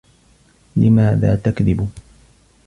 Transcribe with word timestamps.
لِماذا 0.75 1.35
تَكْذِبُ؟ 1.35 1.87